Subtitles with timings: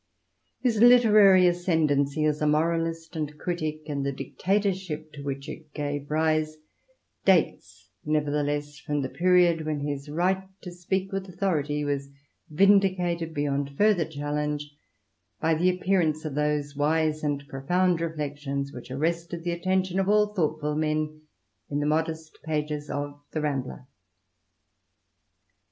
[0.61, 6.09] His literary ascendency as a moralist and critic, and the dictatorship to which it gave
[6.09, 6.57] rise,
[7.23, 12.09] dates nevertheless from the period when his right to speak with authority was
[12.49, 14.75] vindicated beyond further challenge,
[15.39, 20.33] by the appearance of those wise and profound reflections which arrested the attention of all
[20.33, 21.21] thoughtful men
[21.69, 23.85] in the modest pages of the Rambler.